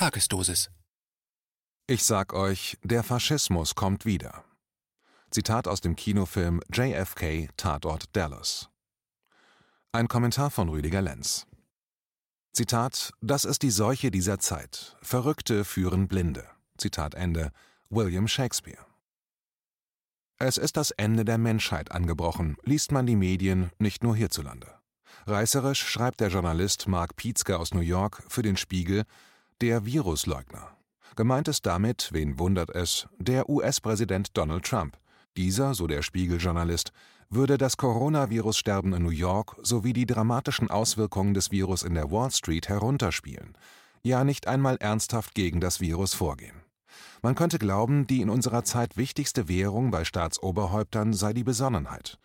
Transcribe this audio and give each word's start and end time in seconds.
Tagesdosis. 0.00 0.70
Ich 1.86 2.04
sag 2.04 2.32
euch, 2.32 2.78
der 2.82 3.02
Faschismus 3.02 3.74
kommt 3.74 4.06
wieder. 4.06 4.46
Zitat 5.30 5.68
aus 5.68 5.82
dem 5.82 5.94
Kinofilm 5.94 6.62
JFK 6.72 7.50
Tatort 7.58 8.04
Dallas. 8.16 8.70
Ein 9.92 10.08
Kommentar 10.08 10.50
von 10.50 10.70
Rüdiger 10.70 11.02
Lenz. 11.02 11.46
Zitat: 12.54 13.12
Das 13.20 13.44
ist 13.44 13.60
die 13.62 13.70
Seuche 13.70 14.10
dieser 14.10 14.38
Zeit. 14.38 14.96
Verrückte 15.02 15.66
führen 15.66 16.08
Blinde. 16.08 16.48
Zitat 16.78 17.14
Ende. 17.14 17.52
William 17.90 18.26
Shakespeare. 18.26 18.86
Es 20.38 20.56
ist 20.56 20.78
das 20.78 20.92
Ende 20.92 21.26
der 21.26 21.36
Menschheit 21.36 21.92
angebrochen, 21.92 22.56
liest 22.62 22.90
man 22.90 23.04
die 23.04 23.16
Medien 23.16 23.70
nicht 23.78 24.02
nur 24.02 24.16
hierzulande. 24.16 24.80
Reißerisch 25.26 25.86
schreibt 25.86 26.20
der 26.20 26.28
Journalist 26.28 26.88
Mark 26.88 27.16
Pietzke 27.16 27.58
aus 27.58 27.74
New 27.74 27.80
York 27.80 28.22
für 28.28 28.40
den 28.40 28.56
Spiegel, 28.56 29.04
der 29.60 29.84
Virusleugner. 29.84 30.74
Gemeint 31.16 31.46
ist 31.48 31.66
damit, 31.66 32.08
wen 32.12 32.38
wundert 32.38 32.70
es, 32.70 33.06
der 33.18 33.50
US-Präsident 33.50 34.34
Donald 34.34 34.64
Trump. 34.64 34.96
Dieser, 35.36 35.74
so 35.74 35.86
der 35.86 36.02
Spiegel-Journalist, 36.02 36.92
würde 37.28 37.58
das 37.58 37.76
Coronavirus-Sterben 37.76 38.94
in 38.94 39.02
New 39.02 39.10
York 39.10 39.56
sowie 39.62 39.92
die 39.92 40.06
dramatischen 40.06 40.70
Auswirkungen 40.70 41.34
des 41.34 41.50
Virus 41.50 41.82
in 41.82 41.94
der 41.94 42.10
Wall 42.10 42.30
Street 42.30 42.68
herunterspielen, 42.68 43.56
ja 44.02 44.24
nicht 44.24 44.46
einmal 44.46 44.76
ernsthaft 44.76 45.34
gegen 45.34 45.60
das 45.60 45.78
Virus 45.80 46.14
vorgehen. 46.14 46.62
Man 47.20 47.34
könnte 47.34 47.58
glauben, 47.58 48.06
die 48.06 48.22
in 48.22 48.30
unserer 48.30 48.64
Zeit 48.64 48.96
wichtigste 48.96 49.46
Währung 49.46 49.90
bei 49.90 50.04
Staatsoberhäuptern 50.04 51.12
sei 51.12 51.34
die 51.34 51.44
Besonnenheit. 51.44 52.18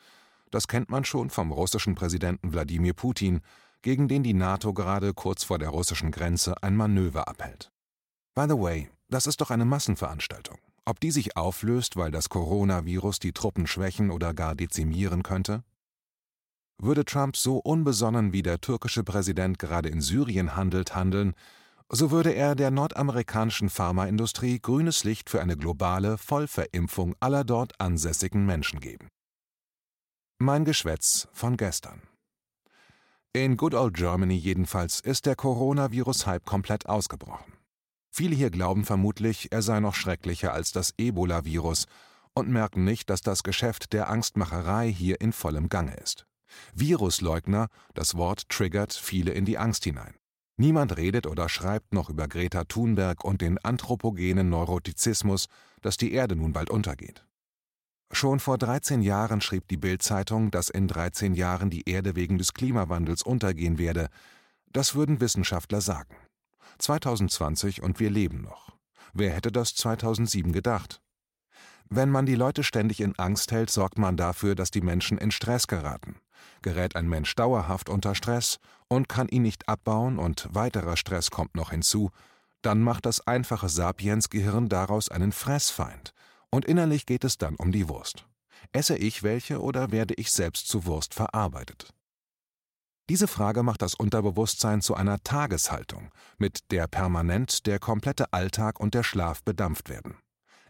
Das 0.52 0.70
kennt 0.70 0.90
man 0.90 1.04
schon 1.04 1.30
vom 1.30 1.52
russischen 1.52 1.96
Präsidenten 1.96 2.54
Wladimir 2.54 2.94
Putin, 2.94 3.42
gegen 3.86 4.08
den 4.08 4.24
die 4.24 4.34
NATO 4.34 4.74
gerade 4.74 5.14
kurz 5.14 5.44
vor 5.44 5.60
der 5.60 5.70
russischen 5.70 6.10
Grenze 6.10 6.56
ein 6.64 6.76
Manöver 6.76 7.28
abhält. 7.28 7.72
By 8.34 8.48
the 8.50 8.58
way, 8.58 8.90
das 9.10 9.28
ist 9.28 9.42
doch 9.42 9.52
eine 9.52 9.64
Massenveranstaltung. 9.64 10.58
Ob 10.86 11.00
die 11.00 11.12
sich 11.12 11.38
auflöst, 11.38 11.96
weil 11.96 12.10
das 12.10 12.30
Coronavirus 12.30 13.20
die 13.20 13.32
Truppen 13.32 13.68
schwächen 13.68 14.10
oder 14.10 14.34
gar 14.34 14.56
dezimieren 14.56 15.22
könnte? 15.22 15.64
Würde 16.80 17.06
Trump 17.06 17.38
so 17.38 17.60
unbesonnen 17.60 18.34
wie 18.34 18.42
der 18.42 18.60
türkische 18.60 19.04
Präsident 19.04 19.60
gerade 19.60 19.90
in 19.90 20.02
Syrien 20.02 20.56
handelt 20.56 20.96
handeln, 20.96 21.36
so 21.88 22.10
würde 22.10 22.32
er 22.32 22.56
der 22.56 22.72
nordamerikanischen 22.72 23.70
Pharmaindustrie 23.70 24.60
grünes 24.60 25.04
Licht 25.04 25.30
für 25.30 25.42
eine 25.42 25.58
globale 25.58 26.18
Vollverimpfung 26.18 27.16
aller 27.20 27.44
dort 27.44 27.80
ansässigen 27.80 28.48
Menschen 28.48 28.80
geben. 28.80 29.10
Mein 30.40 30.66
Geschwätz 30.66 31.28
von 31.34 31.56
gestern. 31.56 32.02
In 33.36 33.58
Good 33.58 33.74
Old 33.74 33.98
Germany 33.98 34.36
jedenfalls 34.36 35.02
ist 35.02 35.26
der 35.26 35.36
Coronavirus-Hype 35.36 36.46
komplett 36.46 36.86
ausgebrochen. 36.86 37.52
Viele 38.10 38.34
hier 38.34 38.50
glauben 38.50 38.86
vermutlich, 38.86 39.52
er 39.52 39.62
sei 39.62 39.82
noch 39.82 39.94
schrecklicher 39.94 40.54
als 40.54 40.72
das 40.72 40.94
Ebola-Virus 40.98 41.88
und 42.34 42.48
merken 42.48 42.86
nicht, 42.86 43.10
dass 43.10 43.20
das 43.20 43.44
Geschäft 43.44 43.92
der 43.92 44.10
Angstmacherei 44.10 44.90
hier 44.90 45.20
in 45.20 45.34
vollem 45.34 45.68
Gange 45.68 45.98
ist. 45.98 46.26
Virusleugner, 46.76 47.68
das 47.94 48.16
Wort 48.16 48.48
triggert 48.48 48.94
viele 48.94 49.34
in 49.34 49.44
die 49.44 49.58
Angst 49.58 49.84
hinein. 49.84 50.16
Niemand 50.56 50.96
redet 50.96 51.28
oder 51.28 51.50
schreibt 51.50 51.94
noch 51.94 52.10
über 52.10 52.30
Greta 52.30 52.64
Thunberg 52.64 53.26
und 53.26 53.42
den 53.42 53.58
anthropogenen 53.58 54.48
Neurotizismus, 54.48 55.48
dass 55.82 55.98
die 55.98 56.14
Erde 56.14 56.38
nun 56.38 56.54
bald 56.54 56.70
untergeht. 56.70 57.26
Schon 58.12 58.40
vor 58.40 58.58
13 58.58 59.02
Jahren 59.02 59.42
schrieb 59.42 59.68
die 59.68 59.78
Bild-Zeitung, 59.78 60.52
dass 60.52 60.70
in 60.70 60.88
13 60.88 61.34
Jahren 61.34 61.70
die 61.70 61.90
Erde 61.90 62.16
wegen 62.16 62.38
des 62.38 62.54
Klimawandels 62.54 63.24
untergehen 63.24 63.78
werde. 63.78 64.10
Das 64.72 64.96
würden 64.96 65.22
Wissenschaftler 65.22 65.82
sagen. 65.82 66.16
2020 66.78 67.82
und 67.82 68.00
wir 68.00 68.10
leben 68.10 68.42
noch. 68.42 68.72
Wer 69.14 69.32
hätte 69.32 69.52
das 69.52 69.76
2007 69.76 70.52
gedacht? 70.52 71.02
Wenn 71.90 72.10
man 72.10 72.26
die 72.26 72.36
Leute 72.36 72.64
ständig 72.64 73.00
in 73.00 73.18
Angst 73.18 73.52
hält, 73.52 73.70
sorgt 73.70 73.98
man 73.98 74.18
dafür, 74.18 74.56
dass 74.56 74.72
die 74.72 74.82
Menschen 74.82 75.18
in 75.18 75.32
Stress 75.32 75.68
geraten. 75.68 76.18
Gerät 76.62 76.96
ein 76.96 77.08
Mensch 77.08 77.34
dauerhaft 77.36 77.90
unter 77.90 78.16
Stress 78.16 78.60
und 78.88 79.08
kann 79.08 79.28
ihn 79.28 79.44
nicht 79.44 79.70
abbauen 79.70 80.20
und 80.20 80.48
weiterer 80.52 80.98
Stress 80.98 81.32
kommt 81.32 81.56
noch 81.56 81.72
hinzu, 81.72 82.12
dann 82.62 82.82
macht 82.82 83.06
das 83.06 83.26
einfache 83.28 83.70
Sapiensgehirn 83.70 84.68
daraus 84.70 85.10
einen 85.10 85.32
Fressfeind 85.32 86.14
und 86.50 86.66
innerlich 86.66 87.06
geht 87.06 87.24
es 87.24 87.38
dann 87.38 87.56
um 87.56 87.72
die 87.72 87.90
Wurst. 87.90 88.26
Esse 88.72 88.98
ich 88.98 89.24
welche 89.24 89.62
oder 89.62 89.92
werde 89.92 90.14
ich 90.16 90.32
selbst 90.32 90.68
zu 90.68 90.86
Wurst 90.86 91.14
verarbeitet? 91.14 91.94
Diese 93.10 93.28
Frage 93.28 93.62
macht 93.62 93.84
das 93.84 93.94
Unterbewusstsein 93.94 94.82
zu 94.82 94.96
einer 94.96 95.22
Tageshaltung, 95.22 96.12
mit 96.40 96.72
der 96.72 96.88
permanent 96.88 97.68
der 97.68 97.78
komplette 97.78 98.34
Alltag 98.34 98.80
und 98.80 98.96
der 98.96 99.04
Schlaf 99.04 99.44
bedampft 99.44 99.90
werden. 99.90 100.18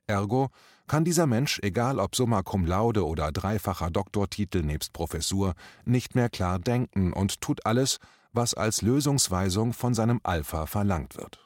Ergo 0.08 0.50
kann 0.88 1.06
dieser 1.06 1.28
Mensch, 1.28 1.60
egal 1.64 1.98
ob 1.98 2.16
Summa 2.16 2.44
cum 2.44 2.66
laude 2.66 3.06
oder 3.08 3.32
dreifacher 3.32 3.90
Doktortitel 3.90 4.62
nebst 4.62 4.92
Professur, 4.94 5.56
nicht 5.86 6.14
mehr 6.14 6.30
klar 6.30 6.60
denken 6.60 7.14
und 7.14 7.42
tut 7.42 7.66
alles, 7.66 8.00
was 8.34 8.54
als 8.54 8.82
Lösungsweisung 8.82 9.74
von 9.74 9.94
seinem 9.94 10.20
Alpha 10.24 10.66
verlangt 10.66 11.18
wird. 11.18 11.45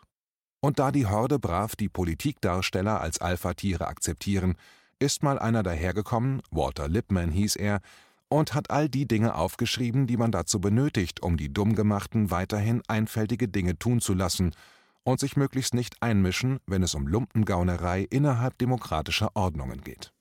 Und 0.62 0.80
da 0.80 0.92
die 0.92 1.08
Horde 1.08 1.40
brav 1.40 1.76
die 1.76 1.90
Politikdarsteller 1.90 3.00
als 3.00 3.20
Alpha-Tiere 3.20 3.88
akzeptieren, 3.88 4.56
ist 5.00 5.24
mal 5.24 5.40
einer 5.40 5.64
dahergekommen, 5.64 6.42
Walter 6.52 6.90
Lippmann 6.90 7.32
hieß 7.32 7.56
er, 7.56 7.80
und 8.28 8.54
hat 8.54 8.70
all 8.70 8.90
die 8.90 9.08
Dinge 9.08 9.36
aufgeschrieben, 9.36 10.06
die 10.06 10.18
man 10.18 10.32
dazu 10.32 10.62
benötigt, 10.62 11.22
um 11.24 11.38
die 11.38 11.52
Dummgemachten 11.52 12.30
weiterhin 12.30 12.82
einfältige 12.88 13.48
Dinge 13.48 13.80
tun 13.80 14.02
zu 14.02 14.14
lassen 14.14 14.54
und 15.04 15.20
sich 15.20 15.36
möglichst 15.36 15.74
nicht 15.74 16.02
einmischen, 16.02 16.60
wenn 16.68 16.84
es 16.84 16.94
um 16.94 17.08
Lumpengaunerei 17.08 18.06
innerhalb 18.10 18.58
demokratischer 18.58 19.36
Ordnungen 19.36 19.82
geht. 19.82 20.14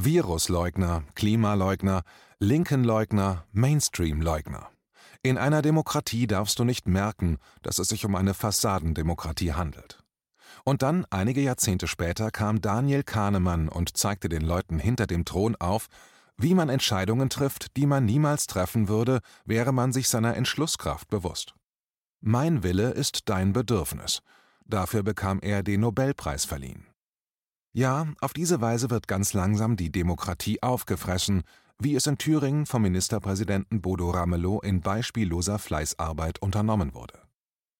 Virusleugner, 0.00 1.04
Klimaleugner, 1.14 2.02
Linkenleugner, 2.38 3.44
Mainstreamleugner. 3.52 4.70
In 5.22 5.36
einer 5.36 5.62
Demokratie 5.62 6.26
darfst 6.26 6.58
du 6.58 6.64
nicht 6.64 6.86
merken, 6.86 7.38
dass 7.62 7.78
es 7.78 7.88
sich 7.88 8.04
um 8.04 8.14
eine 8.14 8.34
Fassadendemokratie 8.34 9.52
handelt. 9.52 10.02
Und 10.64 10.82
dann, 10.82 11.06
einige 11.10 11.40
Jahrzehnte 11.40 11.88
später, 11.88 12.30
kam 12.30 12.60
Daniel 12.60 13.02
Kahnemann 13.02 13.68
und 13.68 13.96
zeigte 13.96 14.28
den 14.28 14.42
Leuten 14.42 14.78
hinter 14.78 15.06
dem 15.06 15.24
Thron 15.24 15.56
auf, 15.56 15.88
wie 16.36 16.54
man 16.54 16.68
Entscheidungen 16.68 17.30
trifft, 17.30 17.76
die 17.76 17.86
man 17.86 18.04
niemals 18.04 18.46
treffen 18.46 18.88
würde, 18.88 19.20
wäre 19.44 19.72
man 19.72 19.92
sich 19.92 20.08
seiner 20.08 20.36
Entschlusskraft 20.36 21.08
bewusst. 21.08 21.54
Mein 22.20 22.62
Wille 22.62 22.90
ist 22.90 23.28
dein 23.28 23.52
Bedürfnis. 23.52 24.20
Dafür 24.64 25.02
bekam 25.02 25.40
er 25.40 25.62
den 25.62 25.80
Nobelpreis 25.80 26.44
verliehen. 26.44 26.86
Ja, 27.72 28.06
auf 28.20 28.32
diese 28.32 28.60
Weise 28.60 28.90
wird 28.90 29.08
ganz 29.08 29.32
langsam 29.32 29.76
die 29.76 29.90
Demokratie 29.90 30.62
aufgefressen, 30.62 31.42
wie 31.80 31.94
es 31.94 32.06
in 32.06 32.18
Thüringen 32.18 32.66
vom 32.66 32.82
Ministerpräsidenten 32.82 33.80
Bodo 33.80 34.10
Ramelow 34.10 34.60
in 34.60 34.80
beispielloser 34.80 35.58
Fleißarbeit 35.58 36.42
unternommen 36.42 36.94
wurde. 36.94 37.20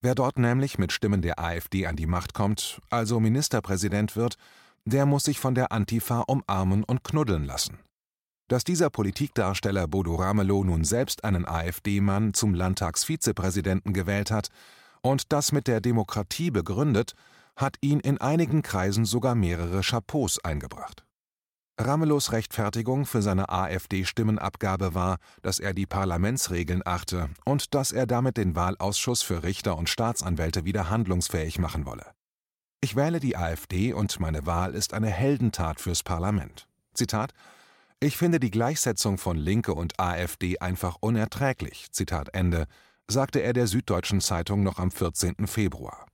Wer 0.00 0.14
dort 0.14 0.38
nämlich 0.38 0.78
mit 0.78 0.92
Stimmen 0.92 1.22
der 1.22 1.40
AfD 1.40 1.86
an 1.86 1.96
die 1.96 2.06
Macht 2.06 2.32
kommt, 2.32 2.80
also 2.90 3.18
Ministerpräsident 3.18 4.14
wird, 4.14 4.36
der 4.84 5.06
muss 5.06 5.24
sich 5.24 5.40
von 5.40 5.56
der 5.56 5.72
Antifa 5.72 6.20
umarmen 6.20 6.84
und 6.84 7.02
knuddeln 7.02 7.44
lassen. 7.44 7.80
Dass 8.46 8.62
dieser 8.62 8.88
Politikdarsteller 8.88 9.88
Bodo 9.88 10.14
Ramelow 10.14 10.62
nun 10.62 10.84
selbst 10.84 11.24
einen 11.24 11.46
AfD-Mann 11.46 12.32
zum 12.32 12.54
Landtagsvizepräsidenten 12.54 13.92
gewählt 13.92 14.30
hat 14.30 14.48
und 15.02 15.32
das 15.32 15.50
mit 15.50 15.66
der 15.66 15.80
Demokratie 15.80 16.50
begründet, 16.52 17.14
hat 17.56 17.76
ihn 17.80 17.98
in 17.98 18.18
einigen 18.18 18.62
Kreisen 18.62 19.04
sogar 19.04 19.34
mehrere 19.34 19.80
Chapeaus 19.82 20.38
eingebracht. 20.44 21.04
Ramelows 21.80 22.32
Rechtfertigung 22.32 23.06
für 23.06 23.22
seine 23.22 23.50
AfD-Stimmenabgabe 23.50 24.94
war, 24.94 25.18
dass 25.42 25.60
er 25.60 25.74
die 25.74 25.86
Parlamentsregeln 25.86 26.82
achte 26.84 27.30
und 27.44 27.72
dass 27.72 27.92
er 27.92 28.04
damit 28.06 28.36
den 28.36 28.56
Wahlausschuss 28.56 29.22
für 29.22 29.44
Richter 29.44 29.78
und 29.78 29.88
Staatsanwälte 29.88 30.64
wieder 30.64 30.90
handlungsfähig 30.90 31.60
machen 31.60 31.86
wolle. 31.86 32.04
Ich 32.80 32.96
wähle 32.96 33.20
die 33.20 33.36
AfD 33.36 33.92
und 33.92 34.18
meine 34.18 34.44
Wahl 34.44 34.74
ist 34.74 34.92
eine 34.92 35.06
Heldentat 35.06 35.80
fürs 35.80 36.02
Parlament. 36.02 36.66
Zitat 36.94 37.32
Ich 38.00 38.16
finde 38.16 38.40
die 38.40 38.50
Gleichsetzung 38.50 39.16
von 39.16 39.36
Linke 39.36 39.72
und 39.72 40.00
AfD 40.00 40.58
einfach 40.58 40.96
unerträglich. 40.98 41.92
Zitat 41.92 42.34
Ende, 42.34 42.66
sagte 43.06 43.38
er 43.38 43.52
der 43.52 43.68
Süddeutschen 43.68 44.20
Zeitung 44.20 44.64
noch 44.64 44.80
am 44.80 44.90
14. 44.90 45.46
Februar. 45.46 46.06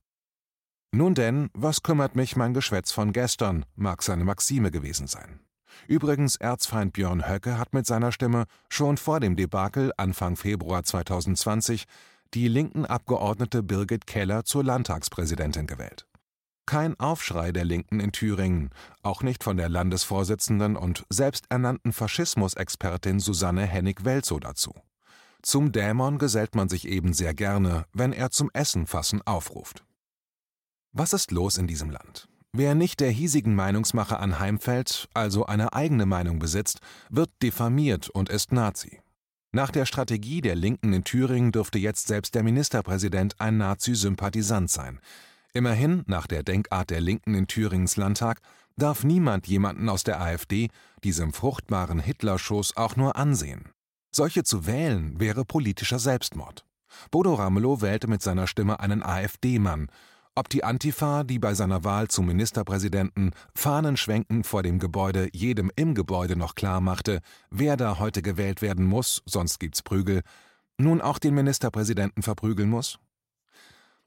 Nun 0.91 1.15
denn, 1.15 1.49
was 1.53 1.81
kümmert 1.81 2.15
mich 2.15 2.35
mein 2.35 2.53
Geschwätz 2.53 2.91
von 2.91 3.13
gestern, 3.13 3.65
mag 3.75 4.03
seine 4.03 4.23
Maxime 4.23 4.69
gewesen 4.69 5.07
sein. 5.07 5.39
Übrigens, 5.87 6.35
Erzfeind 6.35 6.93
Björn 6.93 7.27
Höcke 7.27 7.57
hat 7.57 7.73
mit 7.73 7.85
seiner 7.85 8.11
Stimme 8.11 8.45
schon 8.69 8.97
vor 8.97 9.19
dem 9.19 9.35
Debakel 9.35 9.91
Anfang 9.97 10.35
Februar 10.35 10.83
2020 10.83 11.85
die 12.33 12.47
linken 12.47 12.85
Abgeordnete 12.85 13.63
Birgit 13.63 14.07
Keller 14.07 14.43
zur 14.43 14.63
Landtagspräsidentin 14.63 15.67
gewählt. 15.67 16.05
Kein 16.65 16.99
Aufschrei 16.99 17.51
der 17.51 17.63
Linken 17.63 17.99
in 17.99 18.11
Thüringen, 18.11 18.71
auch 19.03 19.21
nicht 19.21 19.43
von 19.43 19.55
der 19.55 19.69
Landesvorsitzenden 19.69 20.75
und 20.75 21.05
selbsternannten 21.09 21.93
Faschismusexpertin 21.93 23.19
Susanne 23.19 23.65
Hennig-Welzow 23.65 24.39
dazu. 24.39 24.73
Zum 25.43 25.71
Dämon 25.71 26.17
gesellt 26.17 26.55
man 26.55 26.69
sich 26.69 26.87
eben 26.87 27.13
sehr 27.13 27.35
gerne, 27.35 27.85
wenn 27.93 28.13
er 28.13 28.31
zum 28.31 28.49
Essen 28.53 28.87
fassen 28.87 29.21
aufruft. 29.27 29.85
Was 30.91 31.13
ist 31.13 31.29
los 31.29 31.59
in 31.59 31.67
diesem 31.67 31.91
Land? 31.91 32.27
Wer 32.57 32.73
nicht 32.73 33.01
der 33.01 33.11
hiesigen 33.11 33.53
Meinungsmache 33.53 34.17
anheimfällt, 34.17 35.09
also 35.13 35.45
eine 35.45 35.73
eigene 35.73 36.05
Meinung 36.05 36.39
besitzt, 36.39 36.79
wird 37.09 37.29
diffamiert 37.43 38.09
und 38.09 38.29
ist 38.29 38.53
Nazi. 38.53 39.01
Nach 39.51 39.71
der 39.71 39.85
Strategie 39.85 40.39
der 40.39 40.55
Linken 40.55 40.93
in 40.93 41.03
Thüringen 41.03 41.51
dürfte 41.51 41.79
jetzt 41.79 42.07
selbst 42.07 42.33
der 42.33 42.43
Ministerpräsident 42.43 43.41
ein 43.41 43.57
Nazi-Sympathisant 43.57 44.71
sein. 44.71 45.01
Immerhin, 45.51 46.03
nach 46.07 46.27
der 46.27 46.43
Denkart 46.43 46.91
der 46.91 47.01
Linken 47.01 47.35
in 47.35 47.47
Thüringens 47.47 47.97
Landtag, 47.97 48.39
darf 48.77 49.03
niemand 49.03 49.47
jemanden 49.47 49.89
aus 49.89 50.05
der 50.05 50.21
AfD, 50.21 50.69
diesem 51.03 51.33
fruchtbaren 51.33 51.99
Hitlerschoß, 51.99 52.77
auch 52.77 52.95
nur 52.95 53.17
ansehen. 53.17 53.67
Solche 54.15 54.45
zu 54.45 54.65
wählen 54.65 55.19
wäre 55.19 55.43
politischer 55.43 55.99
Selbstmord. 55.99 56.65
Bodo 57.11 57.33
Ramelow 57.33 57.81
wählte 57.81 58.07
mit 58.07 58.21
seiner 58.21 58.47
Stimme 58.47 58.79
einen 58.79 59.03
AfD-Mann. 59.03 59.89
Ob 60.37 60.49
die 60.49 60.65
Antifa, 60.65 61.23
die 61.23 61.39
bei 61.39 61.53
seiner 61.53 61.85
Wahl 61.85 62.09
zum 62.09 62.25
Ministerpräsidenten 62.25 63.31
Fahnenschwenken 63.55 64.43
vor 64.43 64.63
dem 64.63 64.79
Gebäude 64.79 65.29
jedem 65.31 65.71
im 65.77 65.95
Gebäude 65.95 66.35
noch 66.35 66.55
klar 66.55 66.81
machte, 66.81 67.21
wer 67.49 67.77
da 67.77 67.99
heute 67.99 68.21
gewählt 68.21 68.61
werden 68.61 68.85
muss, 68.85 69.23
sonst 69.25 69.59
gibt's 69.59 69.81
Prügel, 69.81 70.23
nun 70.77 70.99
auch 70.99 71.19
den 71.19 71.35
Ministerpräsidenten 71.35 72.21
verprügeln 72.21 72.69
muss? 72.69 72.99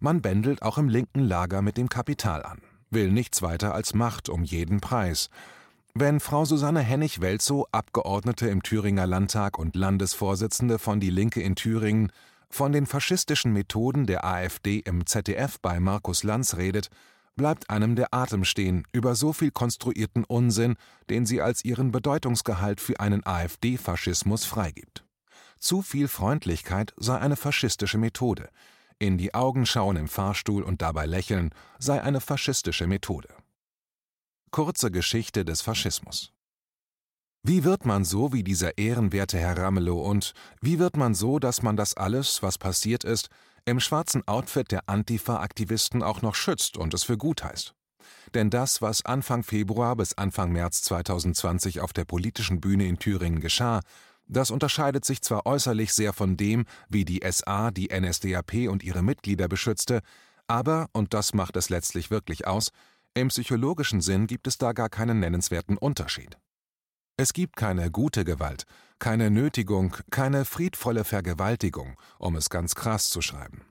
Man 0.01 0.21
bändelt 0.21 0.61
auch 0.61 0.77
im 0.77 0.91
linken 0.91 1.21
Lager 1.21 1.63
mit 1.63 1.79
dem 1.79 1.89
Kapital 1.89 2.43
an, 2.43 2.61
will 2.91 3.11
nichts 3.11 3.41
weiter 3.41 3.75
als 3.75 3.95
Macht 3.95 4.29
um 4.29 4.45
jeden 4.45 4.81
Preis, 4.81 5.31
wenn 5.95 6.21
Frau 6.21 6.45
Susanne 6.45 6.81
Hennig-Welzow, 6.81 7.67
Abgeordnete 7.73 8.49
im 8.49 8.63
Thüringer 8.63 9.07
Landtag 9.07 9.59
und 9.59 9.75
Landesvorsitzende 9.75 10.79
von 10.79 11.01
Die 11.01 11.11
Linke 11.11 11.41
in 11.41 11.57
Thüringen, 11.57 12.13
von 12.51 12.73
den 12.73 12.87
faschistischen 12.87 13.53
Methoden 13.53 14.07
der 14.07 14.25
AfD 14.25 14.79
im 14.79 15.07
ZDF 15.07 15.61
bei 15.61 15.81
Markus 15.81 16.23
Lanz 16.23 16.57
redet, 16.57 16.89
bleibt 17.37 17.71
einem 17.71 17.97
der 17.97 18.13
Atem 18.13 18.45
stehen 18.45 18.85
über 18.93 19.15
so 19.15 19.33
viel 19.33 19.51
konstruierten 19.51 20.25
Unsinn, 20.25 20.77
den 21.09 21.25
sie 21.25 21.41
als 21.41 21.65
ihren 21.65 21.91
Bedeutungsgehalt 21.91 22.81
für 22.81 23.01
einen 23.01 23.25
AfD-Faschismus 23.25 24.45
freigibt. 24.45 25.05
Zu 25.59 25.83
viel 25.83 26.09
Freundlichkeit 26.09 26.93
sei 26.97 27.19
eine 27.19 27.37
faschistische 27.37 27.99
Methode. 27.99 28.51
In 28.99 29.17
die 29.17 29.35
Augen 29.35 29.65
schauen 29.65 29.97
im 29.97 30.09
Fahrstuhl 30.09 30.63
und 30.63 30.83
dabei 30.83 31.07
lächeln 31.07 31.55
sei 31.79 32.03
eine 32.03 32.21
faschistische 32.21 32.87
Methode. 32.87 33.29
Kurze 34.51 34.91
Geschichte 34.91 35.45
des 35.45 35.63
Faschismus. 35.63 36.33
Wie 37.43 37.65
wird 37.65 37.87
man 37.87 38.05
so 38.05 38.33
wie 38.33 38.43
dieser 38.43 38.79
ehrenwerte 38.79 39.39
Herr 39.39 39.57
Ramelow 39.57 40.03
und 40.03 40.35
wie 40.61 40.79
wird 40.79 40.97
man 40.97 41.15
so, 41.15 41.39
dass 41.39 41.63
man 41.63 41.77
das 41.77 41.97
alles, 41.97 42.43
was 42.43 42.59
passiert 42.59 43.05
ist, 43.05 43.29
im 43.65 43.81
schwarzen 43.81 44.27
Outfit 44.27 44.71
der 44.71 44.89
Antifa-Aktivisten 44.89 46.03
auch 46.03 46.21
noch 46.21 46.35
schützt 46.35 46.77
und 46.77 46.95
es 46.95 47.05
für 47.05 47.17
gut 47.17 47.45
heißt? 47.45 47.75
Denn 48.35 48.51
das, 48.51 48.83
was 48.83 49.05
Anfang 49.05 49.43
Februar 49.43 49.97
bis 49.97 50.15
Anfang 50.15 50.53
März 50.53 50.83
2020 50.83 51.81
auf 51.81 51.93
der 51.93 52.05
politischen 52.05 52.61
Bühne 52.61 52.87
in 52.87 52.99
Thüringen 52.99 53.41
geschah, 53.41 53.81
das 54.27 54.51
unterscheidet 54.51 55.05
sich 55.05 55.23
zwar 55.23 55.47
äußerlich 55.47 55.95
sehr 55.95 56.13
von 56.13 56.37
dem, 56.37 56.67
wie 56.89 57.05
die 57.05 57.23
SA 57.31 57.71
die 57.71 57.89
NSDAP 57.89 58.69
und 58.69 58.83
ihre 58.83 59.03
Mitglieder 59.03 59.49
beschützte, 59.49 60.01
aber, 60.47 60.89
und 60.93 61.15
das 61.15 61.35
macht 61.35 61.57
es 61.57 61.71
letztlich 61.71 62.11
wirklich 62.11 62.47
aus, 62.47 62.71
im 63.15 63.29
psychologischen 63.29 64.01
Sinn 64.01 64.27
gibt 64.27 64.47
es 64.47 64.59
da 64.59 64.73
gar 64.73 64.89
keinen 64.89 65.21
nennenswerten 65.21 65.79
Unterschied. 65.79 66.37
Es 67.21 67.33
gibt 67.33 67.57
keine 67.57 67.91
gute 67.91 68.25
Gewalt, 68.25 68.65
keine 69.01 69.29
Nötigung, 69.29 69.97
keine 70.09 70.45
friedvolle 70.45 71.03
Vergewaltigung, 71.03 71.97
um 72.21 72.37
es 72.37 72.49
ganz 72.49 72.77
krass 72.77 73.09
zu 73.09 73.23
schreiben. 73.23 73.63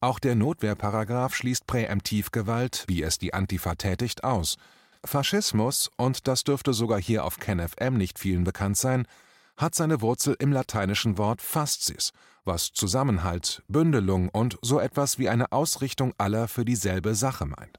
Auch 0.00 0.18
der 0.18 0.34
Notwehrparagraph 0.34 1.32
schließt 1.32 1.68
Präemptivgewalt, 1.68 2.84
wie 2.88 3.04
es 3.04 3.20
die 3.20 3.32
Antifa 3.32 3.76
tätigt, 3.76 4.24
aus. 4.24 4.56
Faschismus, 5.04 5.88
und 5.96 6.26
das 6.26 6.42
dürfte 6.42 6.74
sogar 6.74 7.00
hier 7.00 7.24
auf 7.24 7.38
KenFM 7.38 7.96
nicht 7.96 8.18
vielen 8.18 8.42
bekannt 8.42 8.76
sein, 8.76 9.06
hat 9.56 9.76
seine 9.76 10.00
Wurzel 10.00 10.34
im 10.40 10.50
lateinischen 10.50 11.16
Wort 11.16 11.40
fascis, 11.42 12.10
was 12.44 12.72
Zusammenhalt, 12.72 13.62
Bündelung 13.68 14.30
und 14.30 14.58
so 14.62 14.80
etwas 14.80 15.16
wie 15.20 15.28
eine 15.28 15.52
Ausrichtung 15.52 16.12
aller 16.18 16.48
für 16.48 16.64
dieselbe 16.64 17.14
Sache 17.14 17.46
meint. 17.46 17.78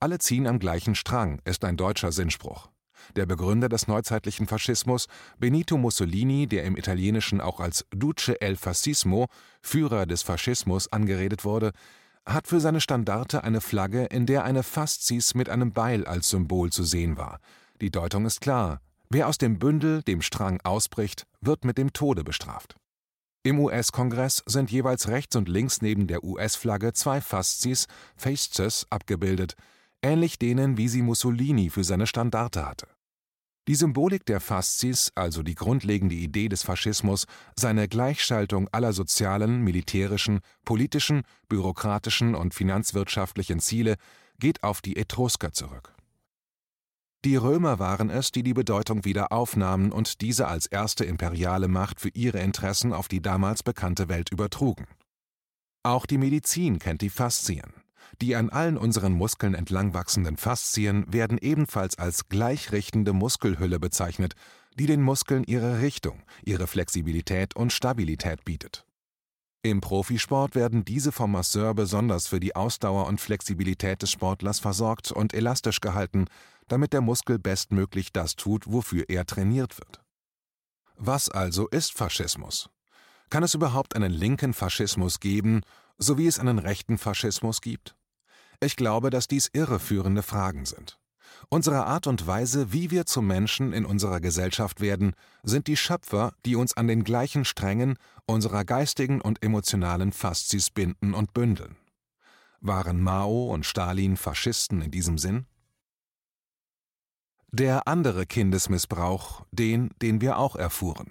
Alle 0.00 0.18
ziehen 0.18 0.46
am 0.46 0.58
gleichen 0.58 0.94
Strang 0.94 1.42
ist 1.44 1.66
ein 1.66 1.76
deutscher 1.76 2.12
Sinnspruch. 2.12 2.70
Der 3.16 3.26
Begründer 3.26 3.68
des 3.68 3.88
neuzeitlichen 3.88 4.46
Faschismus, 4.46 5.06
Benito 5.38 5.76
Mussolini, 5.76 6.46
der 6.46 6.64
im 6.64 6.76
Italienischen 6.76 7.40
auch 7.40 7.60
als 7.60 7.84
Duce 7.90 8.34
el 8.40 8.56
Fascismo, 8.56 9.28
Führer 9.62 10.06
des 10.06 10.22
Faschismus, 10.22 10.92
angeredet 10.92 11.44
wurde, 11.44 11.72
hat 12.26 12.46
für 12.46 12.60
seine 12.60 12.80
Standarte 12.80 13.42
eine 13.42 13.60
Flagge, 13.60 14.04
in 14.04 14.26
der 14.26 14.44
eine 14.44 14.62
Fascis 14.62 15.34
mit 15.34 15.48
einem 15.48 15.72
Beil 15.72 16.06
als 16.06 16.30
Symbol 16.30 16.70
zu 16.70 16.84
sehen 16.84 17.16
war. 17.16 17.38
Die 17.80 17.90
Deutung 17.90 18.26
ist 18.26 18.40
klar: 18.40 18.80
Wer 19.08 19.28
aus 19.28 19.38
dem 19.38 19.58
Bündel, 19.58 20.02
dem 20.02 20.20
Strang 20.20 20.60
ausbricht, 20.62 21.24
wird 21.40 21.64
mit 21.64 21.78
dem 21.78 21.92
Tode 21.92 22.24
bestraft. 22.24 22.76
Im 23.44 23.60
US-Kongress 23.60 24.42
sind 24.46 24.70
jeweils 24.70 25.08
rechts 25.08 25.36
und 25.36 25.48
links 25.48 25.80
neben 25.80 26.06
der 26.06 26.22
US-Flagge 26.22 26.92
zwei 26.92 27.20
Fascis, 27.20 27.86
Fasces, 28.16 28.86
abgebildet, 28.90 29.54
ähnlich 30.02 30.38
denen, 30.38 30.76
wie 30.76 30.88
sie 30.88 31.02
Mussolini 31.02 31.70
für 31.70 31.84
seine 31.84 32.06
Standarte 32.06 32.66
hatte. 32.66 32.88
Die 33.68 33.74
Symbolik 33.74 34.24
der 34.24 34.40
Fascis, 34.40 35.12
also 35.14 35.42
die 35.42 35.54
grundlegende 35.54 36.14
Idee 36.14 36.48
des 36.48 36.62
Faschismus, 36.62 37.26
seine 37.54 37.86
Gleichschaltung 37.86 38.66
aller 38.72 38.94
sozialen, 38.94 39.62
militärischen, 39.62 40.40
politischen, 40.64 41.22
bürokratischen 41.50 42.34
und 42.34 42.54
finanzwirtschaftlichen 42.54 43.60
Ziele, 43.60 43.96
geht 44.38 44.62
auf 44.62 44.80
die 44.80 44.96
Etrusker 44.96 45.52
zurück. 45.52 45.94
Die 47.26 47.36
Römer 47.36 47.78
waren 47.78 48.08
es, 48.08 48.32
die 48.32 48.42
die 48.42 48.54
Bedeutung 48.54 49.04
wieder 49.04 49.32
aufnahmen 49.32 49.92
und 49.92 50.22
diese 50.22 50.48
als 50.48 50.64
erste 50.64 51.04
imperiale 51.04 51.68
Macht 51.68 52.00
für 52.00 52.10
ihre 52.14 52.38
Interessen 52.38 52.94
auf 52.94 53.06
die 53.06 53.20
damals 53.20 53.62
bekannte 53.62 54.08
Welt 54.08 54.30
übertrugen. 54.32 54.86
Auch 55.82 56.06
die 56.06 56.16
Medizin 56.16 56.78
kennt 56.78 57.02
die 57.02 57.10
Faszien. 57.10 57.74
Die 58.20 58.36
an 58.36 58.50
allen 58.50 58.76
unseren 58.76 59.12
Muskeln 59.12 59.54
entlang 59.54 59.94
wachsenden 59.94 60.36
Faszien 60.36 61.04
werden 61.12 61.38
ebenfalls 61.38 61.98
als 61.98 62.28
gleichrichtende 62.28 63.12
Muskelhülle 63.12 63.78
bezeichnet, 63.78 64.34
die 64.78 64.86
den 64.86 65.02
Muskeln 65.02 65.44
ihre 65.44 65.80
Richtung, 65.80 66.22
ihre 66.44 66.66
Flexibilität 66.66 67.56
und 67.56 67.72
Stabilität 67.72 68.44
bietet. 68.44 68.84
Im 69.62 69.80
Profisport 69.80 70.54
werden 70.54 70.84
diese 70.84 71.10
vom 71.10 71.32
Masseur 71.32 71.74
besonders 71.74 72.28
für 72.28 72.38
die 72.38 72.54
Ausdauer 72.54 73.06
und 73.06 73.20
Flexibilität 73.20 74.02
des 74.02 74.10
Sportlers 74.10 74.60
versorgt 74.60 75.10
und 75.10 75.34
elastisch 75.34 75.80
gehalten, 75.80 76.26
damit 76.68 76.92
der 76.92 77.00
Muskel 77.00 77.38
bestmöglich 77.38 78.12
das 78.12 78.36
tut, 78.36 78.70
wofür 78.70 79.04
er 79.08 79.26
trainiert 79.26 79.78
wird. 79.78 80.00
Was 80.96 81.28
also 81.28 81.66
ist 81.68 81.92
Faschismus? 81.92 82.70
Kann 83.30 83.42
es 83.42 83.54
überhaupt 83.54 83.96
einen 83.96 84.12
linken 84.12 84.54
Faschismus 84.54 85.20
geben, 85.20 85.62
so 85.98 86.16
wie 86.18 86.26
es 86.26 86.38
einen 86.38 86.58
rechten 86.58 86.96
Faschismus 86.96 87.60
gibt? 87.60 87.96
Ich 88.60 88.76
glaube, 88.76 89.10
dass 89.10 89.28
dies 89.28 89.50
irreführende 89.52 90.22
Fragen 90.22 90.64
sind. 90.64 90.98
Unsere 91.50 91.86
Art 91.86 92.06
und 92.06 92.26
Weise, 92.26 92.72
wie 92.72 92.90
wir 92.90 93.06
zu 93.06 93.22
Menschen 93.22 93.72
in 93.72 93.84
unserer 93.84 94.20
Gesellschaft 94.20 94.80
werden, 94.80 95.14
sind 95.42 95.66
die 95.66 95.76
Schöpfer, 95.76 96.32
die 96.44 96.56
uns 96.56 96.76
an 96.76 96.88
den 96.88 97.04
gleichen 97.04 97.44
Strängen 97.44 97.96
unserer 98.26 98.64
geistigen 98.64 99.20
und 99.20 99.42
emotionalen 99.44 100.12
Faszis 100.12 100.70
binden 100.70 101.14
und 101.14 101.32
bündeln. 101.34 101.76
Waren 102.60 103.00
Mao 103.00 103.52
und 103.52 103.64
Stalin 103.66 104.16
Faschisten 104.16 104.82
in 104.82 104.90
diesem 104.90 105.16
Sinn? 105.16 105.46
Der 107.50 107.86
andere 107.88 108.26
Kindesmissbrauch, 108.26 109.46
den, 109.52 109.90
den 110.02 110.20
wir 110.20 110.38
auch 110.38 110.56
erfuhren. 110.56 111.10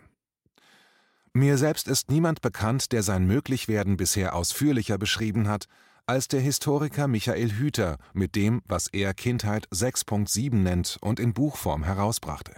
Mir 1.38 1.60
selbst 1.60 1.88
ist 1.88 2.10
niemand 2.10 2.42
bekannt, 2.42 2.92
der 2.92 3.04
sein 3.04 3.28
Möglichwerden 3.28 3.96
bisher 3.96 4.34
ausführlicher 4.34 4.98
beschrieben 4.98 5.48
hat, 5.48 5.68
als 6.08 6.28
der 6.28 6.40
Historiker 6.40 7.08
Michael 7.08 7.52
Hüter 7.52 8.00
mit 8.12 8.34
dem, 8.36 8.64
was 8.66 8.88
er 8.88 9.14
Kindheit 9.14 9.68
6.7 9.68 10.56
nennt 10.56 10.98
und 11.00 11.20
in 11.20 11.36
Buchform 11.36 11.84
herausbrachte. 11.84 12.56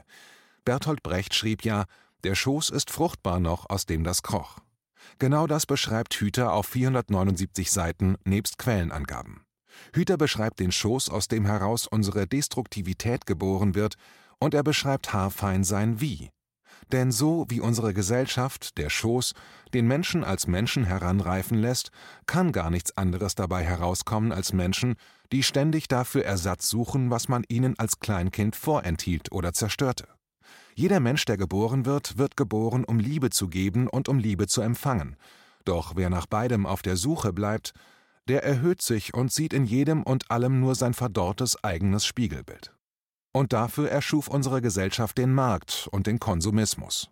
Bertolt 0.64 1.04
Brecht 1.04 1.36
schrieb 1.36 1.66
ja, 1.66 1.88
der 2.24 2.36
Schoß 2.36 2.70
ist 2.70 2.90
fruchtbar 2.90 3.42
noch, 3.42 3.70
aus 3.70 3.86
dem 3.86 4.06
das 4.06 4.24
kroch. 4.24 4.60
Genau 5.18 5.46
das 5.46 5.66
beschreibt 5.66 6.14
Hüter 6.14 6.54
auf 6.54 6.68
479 6.68 7.72
Seiten 7.72 8.16
nebst 8.24 8.60
Quellenangaben. 8.60 9.42
Hüter 9.94 10.16
beschreibt 10.16 10.62
den 10.62 10.72
Schoß, 10.72 11.10
aus 11.10 11.28
dem 11.28 11.46
heraus 11.46 11.86
unsere 11.86 12.28
Destruktivität 12.28 13.26
geboren 13.26 13.76
wird, 13.76 13.96
und 14.40 14.54
er 14.54 14.64
beschreibt 14.64 15.12
haarfein 15.12 15.66
sein 15.66 16.00
Wie. 16.00 16.30
Denn 16.92 17.12
so 17.12 17.46
wie 17.50 17.60
unsere 17.60 17.94
Gesellschaft, 17.94 18.78
der 18.78 18.90
Schoß, 18.90 19.34
den 19.74 19.88
Menschen 19.88 20.24
als 20.24 20.48
Menschen 20.48 20.84
heranreifen 20.84 21.58
lässt, 21.58 21.92
kann 22.26 22.52
gar 22.52 22.70
nichts 22.70 22.98
anderes 22.98 23.36
dabei 23.36 23.64
herauskommen 23.64 24.32
als 24.32 24.54
Menschen, 24.54 24.96
die 25.32 25.44
ständig 25.44 25.88
dafür 25.88 26.26
Ersatz 26.26 26.70
suchen, 26.70 27.12
was 27.12 27.28
man 27.28 27.44
ihnen 27.48 27.78
als 27.78 28.00
Kleinkind 28.00 28.56
vorenthielt 28.56 29.32
oder 29.32 29.54
zerstörte. 29.54 30.08
Jeder 30.74 31.00
Mensch, 31.00 31.26
der 31.26 31.38
geboren 31.38 31.86
wird, 31.86 32.18
wird 32.18 32.38
geboren, 32.38 32.86
um 32.86 33.00
Liebe 33.00 33.30
zu 33.30 33.50
geben 33.50 33.88
und 33.88 34.10
um 34.10 34.18
Liebe 34.18 34.48
zu 34.48 34.62
empfangen. 34.62 35.18
Doch 35.66 35.96
wer 35.96 36.10
nach 36.10 36.26
beidem 36.26 36.66
auf 36.66 36.82
der 36.82 36.96
Suche 36.96 37.34
bleibt, 37.34 37.74
der 38.28 38.44
erhöht 38.44 38.82
sich 38.82 39.14
und 39.14 39.32
sieht 39.32 39.54
in 39.54 39.66
jedem 39.66 40.04
und 40.04 40.32
allem 40.32 40.60
nur 40.60 40.76
sein 40.76 40.94
verdorrtes 40.94 41.64
eigenes 41.64 42.06
Spiegelbild. 42.06 42.72
Und 43.40 43.54
dafür 43.54 43.90
erschuf 43.90 44.28
unsere 44.28 44.62
Gesellschaft 44.62 45.18
den 45.18 45.34
Markt 45.34 45.88
und 45.94 46.08
den 46.08 46.20
Konsumismus. 46.20 47.10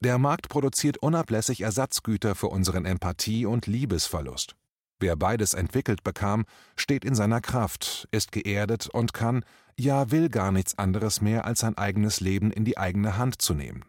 Der 0.00 0.18
Markt 0.18 0.48
produziert 0.48 0.98
unablässig 0.98 1.60
Ersatzgüter 1.60 2.34
für 2.34 2.48
unseren 2.48 2.84
Empathie- 2.84 3.46
und 3.46 3.68
Liebesverlust. 3.68 4.56
Wer 4.98 5.14
beides 5.14 5.54
entwickelt 5.54 6.02
bekam, 6.02 6.44
steht 6.74 7.04
in 7.04 7.14
seiner 7.14 7.40
Kraft, 7.40 8.08
ist 8.10 8.32
geerdet 8.32 8.88
und 8.88 9.14
kann, 9.14 9.44
ja 9.78 10.10
will 10.10 10.28
gar 10.28 10.50
nichts 10.50 10.76
anderes 10.76 11.20
mehr, 11.20 11.44
als 11.44 11.60
sein 11.60 11.78
eigenes 11.78 12.18
Leben 12.18 12.50
in 12.50 12.64
die 12.64 12.76
eigene 12.76 13.16
Hand 13.16 13.40
zu 13.40 13.54
nehmen. 13.54 13.84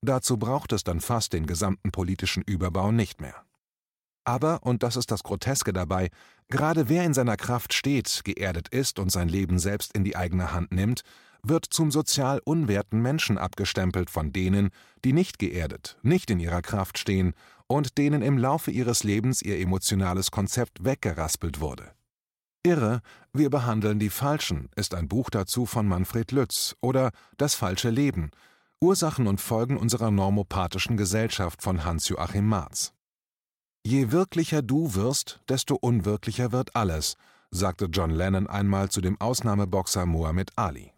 Dazu 0.00 0.36
braucht 0.36 0.72
es 0.72 0.84
dann 0.84 1.00
fast 1.00 1.32
den 1.32 1.46
gesamten 1.46 1.90
politischen 1.90 2.44
Überbau 2.44 2.92
nicht 2.92 3.20
mehr. 3.20 3.34
Aber, 4.28 4.62
und 4.62 4.82
das 4.82 4.96
ist 4.96 5.10
das 5.10 5.22
Groteske 5.22 5.72
dabei, 5.72 6.10
gerade 6.48 6.90
wer 6.90 7.02
in 7.04 7.14
seiner 7.14 7.38
Kraft 7.38 7.72
steht, 7.72 8.20
geerdet 8.24 8.68
ist 8.68 8.98
und 8.98 9.10
sein 9.10 9.26
Leben 9.26 9.58
selbst 9.58 9.94
in 9.94 10.04
die 10.04 10.16
eigene 10.16 10.52
Hand 10.52 10.70
nimmt, 10.70 11.00
wird 11.42 11.64
zum 11.64 11.90
sozial 11.90 12.42
unwerten 12.44 13.00
Menschen 13.00 13.38
abgestempelt 13.38 14.10
von 14.10 14.30
denen, 14.30 14.68
die 15.02 15.14
nicht 15.14 15.38
geerdet, 15.38 15.96
nicht 16.02 16.30
in 16.30 16.40
ihrer 16.40 16.60
Kraft 16.60 16.98
stehen 16.98 17.32
und 17.68 17.96
denen 17.96 18.20
im 18.20 18.36
Laufe 18.36 18.70
ihres 18.70 19.02
Lebens 19.02 19.40
ihr 19.40 19.58
emotionales 19.58 20.30
Konzept 20.30 20.84
weggeraspelt 20.84 21.60
wurde. 21.60 21.92
Irre, 22.62 23.00
wir 23.32 23.48
behandeln 23.48 23.98
die 23.98 24.10
Falschen 24.10 24.68
ist 24.76 24.92
ein 24.92 25.08
Buch 25.08 25.30
dazu 25.30 25.64
von 25.64 25.88
Manfred 25.88 26.32
Lütz 26.32 26.76
oder 26.82 27.12
Das 27.38 27.54
falsche 27.54 27.88
Leben, 27.88 28.30
Ursachen 28.78 29.26
und 29.26 29.40
Folgen 29.40 29.78
unserer 29.78 30.10
normopathischen 30.10 30.98
Gesellschaft 30.98 31.62
von 31.62 31.86
Hans-Joachim 31.86 32.46
Marz. 32.46 32.92
Je 33.90 34.12
wirklicher 34.12 34.60
du 34.60 34.94
wirst, 34.94 35.40
desto 35.48 35.74
unwirklicher 35.74 36.52
wird 36.52 36.76
alles, 36.76 37.16
sagte 37.50 37.86
John 37.86 38.10
Lennon 38.10 38.46
einmal 38.46 38.90
zu 38.90 39.00
dem 39.00 39.18
Ausnahmeboxer 39.18 40.04
Muhammad 40.04 40.50
Ali. 40.56 40.92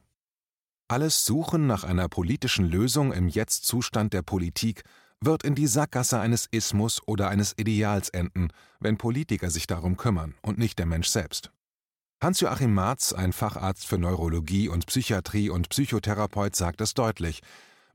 Alles 0.88 1.24
Suchen 1.24 1.68
nach 1.68 1.84
einer 1.84 2.08
politischen 2.08 2.64
Lösung 2.64 3.12
im 3.12 3.28
Jetzt-Zustand 3.28 4.12
der 4.12 4.22
Politik 4.22 4.82
wird 5.20 5.44
in 5.44 5.54
die 5.54 5.68
Sackgasse 5.68 6.18
eines 6.18 6.48
Ismus 6.50 7.00
oder 7.06 7.28
eines 7.28 7.56
Ideals 7.56 8.08
enden, 8.08 8.48
wenn 8.80 8.98
Politiker 8.98 9.50
sich 9.50 9.68
darum 9.68 9.96
kümmern 9.96 10.34
und 10.42 10.58
nicht 10.58 10.76
der 10.80 10.86
Mensch 10.86 11.10
selbst. 11.10 11.52
Hans-Joachim 12.20 12.74
Marz, 12.74 13.12
ein 13.12 13.32
Facharzt 13.32 13.86
für 13.86 13.98
Neurologie 13.98 14.68
und 14.68 14.86
Psychiatrie 14.86 15.48
und 15.48 15.68
Psychotherapeut, 15.68 16.56
sagt 16.56 16.80
es 16.80 16.94
deutlich: 16.94 17.40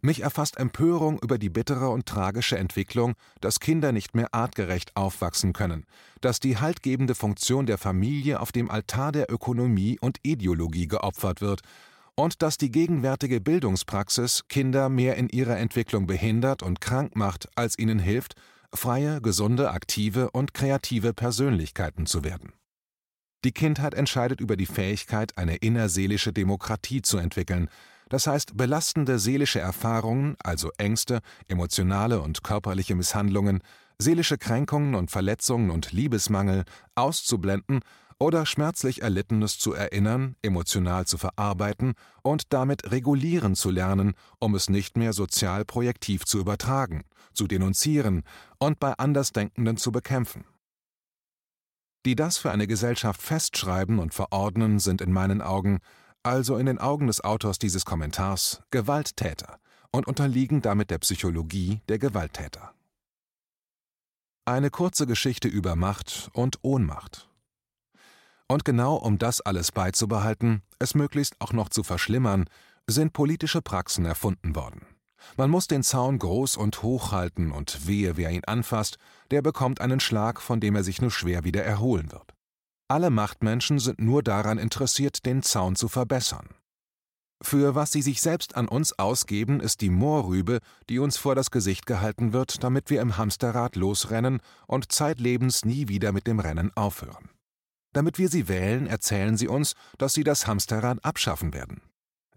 mich 0.01 0.21
erfasst 0.21 0.57
Empörung 0.57 1.19
über 1.19 1.37
die 1.37 1.49
bittere 1.49 1.89
und 1.89 2.05
tragische 2.05 2.57
Entwicklung, 2.57 3.13
dass 3.41 3.59
Kinder 3.59 3.91
nicht 3.91 4.15
mehr 4.15 4.33
artgerecht 4.33 4.95
aufwachsen 4.95 5.53
können, 5.53 5.85
dass 6.21 6.39
die 6.39 6.57
haltgebende 6.57 7.15
Funktion 7.15 7.65
der 7.65 7.77
Familie 7.77 8.39
auf 8.39 8.51
dem 8.51 8.69
Altar 8.69 9.11
der 9.11 9.31
Ökonomie 9.31 9.97
und 9.99 10.19
Ideologie 10.23 10.87
geopfert 10.87 11.41
wird 11.41 11.61
und 12.15 12.41
dass 12.41 12.57
die 12.57 12.71
gegenwärtige 12.71 13.41
Bildungspraxis 13.41 14.47
Kinder 14.47 14.89
mehr 14.89 15.15
in 15.17 15.29
ihrer 15.29 15.57
Entwicklung 15.57 16.07
behindert 16.07 16.63
und 16.63 16.81
krank 16.81 17.15
macht, 17.15 17.49
als 17.55 17.77
ihnen 17.77 17.99
hilft, 17.99 18.35
freie, 18.73 19.21
gesunde, 19.21 19.71
aktive 19.71 20.31
und 20.31 20.53
kreative 20.53 21.13
Persönlichkeiten 21.13 22.05
zu 22.05 22.23
werden. 22.23 22.53
Die 23.43 23.51
Kindheit 23.51 23.93
entscheidet 23.93 24.41
über 24.41 24.57
die 24.57 24.65
Fähigkeit, 24.65 25.37
eine 25.37 25.57
innerseelische 25.57 26.33
Demokratie 26.33 27.01
zu 27.01 27.17
entwickeln, 27.17 27.69
das 28.09 28.27
heißt 28.27 28.57
belastende 28.57 29.19
seelische 29.19 29.59
Erfahrungen, 29.59 30.35
also 30.43 30.71
Ängste, 30.77 31.21
emotionale 31.47 32.21
und 32.21 32.43
körperliche 32.43 32.95
Misshandlungen, 32.95 33.61
seelische 33.97 34.37
Kränkungen 34.37 34.95
und 34.95 35.11
Verletzungen 35.11 35.69
und 35.69 35.91
Liebesmangel 35.91 36.65
auszublenden 36.95 37.81
oder 38.17 38.45
schmerzlich 38.45 39.01
Erlittenes 39.01 39.59
zu 39.59 39.73
erinnern, 39.73 40.35
emotional 40.41 41.05
zu 41.05 41.17
verarbeiten 41.17 41.93
und 42.21 42.53
damit 42.53 42.91
regulieren 42.91 43.55
zu 43.55 43.69
lernen, 43.69 44.13
um 44.39 44.55
es 44.55 44.69
nicht 44.69 44.97
mehr 44.97 45.13
sozial 45.13 45.65
projektiv 45.65 46.25
zu 46.25 46.39
übertragen, 46.39 47.03
zu 47.33 47.47
denunzieren 47.47 48.23
und 48.57 48.79
bei 48.79 48.93
Andersdenkenden 48.93 49.77
zu 49.77 49.91
bekämpfen. 49.91 50.45
Die 52.05 52.15
das 52.15 52.37
für 52.37 52.51
eine 52.51 52.67
Gesellschaft 52.67 53.21
festschreiben 53.21 53.99
und 53.99 54.13
verordnen, 54.13 54.79
sind 54.79 55.01
in 55.01 55.11
meinen 55.11 55.41
Augen 55.41 55.79
also 56.25 56.57
in 56.57 56.65
den 56.65 56.79
Augen 56.79 57.07
des 57.07 57.23
Autors 57.23 57.59
dieses 57.59 57.85
Kommentars, 57.85 58.63
Gewalttäter 58.71 59.59
und 59.91 60.07
unterliegen 60.07 60.61
damit 60.61 60.89
der 60.89 60.97
Psychologie 60.97 61.81
der 61.87 61.99
Gewalttäter. 61.99 62.73
Eine 64.45 64.69
kurze 64.69 65.07
Geschichte 65.07 65.47
über 65.47 65.75
Macht 65.75 66.29
und 66.33 66.59
Ohnmacht. 66.63 67.29
Und 68.47 68.65
genau 68.65 68.95
um 68.95 69.17
das 69.17 69.41
alles 69.41 69.71
beizubehalten, 69.71 70.61
es 70.79 70.95
möglichst 70.95 71.39
auch 71.39 71.53
noch 71.53 71.69
zu 71.69 71.83
verschlimmern, 71.83 72.45
sind 72.87 73.13
politische 73.13 73.61
Praxen 73.61 74.05
erfunden 74.05 74.55
worden. 74.55 74.85
Man 75.37 75.49
muss 75.49 75.67
den 75.67 75.81
Zaun 75.81 76.19
groß 76.19 76.57
und 76.57 76.83
hoch 76.83 77.11
halten, 77.11 77.51
und 77.51 77.87
wehe, 77.87 78.17
wer 78.17 78.29
ihn 78.29 78.45
anfasst, 78.45 78.97
der 79.31 79.41
bekommt 79.41 79.81
einen 79.81 79.99
Schlag, 79.99 80.39
von 80.41 80.59
dem 80.59 80.75
er 80.75 80.83
sich 80.83 81.01
nur 81.01 81.09
schwer 81.09 81.43
wieder 81.43 81.63
erholen 81.63 82.11
wird. 82.11 82.34
Alle 82.87 83.09
Machtmenschen 83.09 83.79
sind 83.79 83.99
nur 83.99 84.21
daran 84.21 84.59
interessiert, 84.59 85.25
den 85.25 85.41
Zaun 85.41 85.75
zu 85.75 85.87
verbessern. 85.87 86.49
Für 87.41 87.75
was 87.75 87.91
sie 87.91 88.01
sich 88.01 88.21
selbst 88.21 88.55
an 88.55 88.67
uns 88.67 88.97
ausgeben, 88.97 89.59
ist 89.59 89.81
die 89.81 89.89
Moorrübe, 89.89 90.59
die 90.89 90.99
uns 90.99 91.17
vor 91.17 91.35
das 91.35 91.51
Gesicht 91.51 91.85
gehalten 91.85 92.31
wird, 92.31 92.63
damit 92.63 92.89
wir 92.89 93.01
im 93.01 93.17
Hamsterrad 93.17 93.75
losrennen 93.75 94.39
und 94.67 94.91
zeitlebens 94.91 95.65
nie 95.65 95.87
wieder 95.87 96.11
mit 96.11 96.27
dem 96.27 96.39
Rennen 96.39 96.71
aufhören. 96.75 97.29
Damit 97.91 98.19
wir 98.19 98.29
sie 98.29 98.47
wählen, 98.47 98.87
erzählen 98.87 99.35
sie 99.35 99.47
uns, 99.47 99.73
dass 99.97 100.13
sie 100.13 100.23
das 100.23 100.47
Hamsterrad 100.47 101.03
abschaffen 101.03 101.53
werden. 101.53 101.81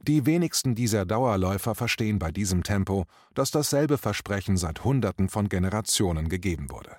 Die 0.00 0.24
wenigsten 0.26 0.74
dieser 0.74 1.04
Dauerläufer 1.04 1.74
verstehen 1.74 2.18
bei 2.18 2.30
diesem 2.30 2.62
Tempo, 2.62 3.04
dass 3.34 3.50
dasselbe 3.50 3.98
Versprechen 3.98 4.56
seit 4.56 4.84
Hunderten 4.84 5.28
von 5.28 5.48
Generationen 5.48 6.28
gegeben 6.28 6.70
wurde. 6.70 6.96